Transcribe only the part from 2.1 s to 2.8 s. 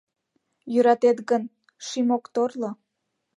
ок торло.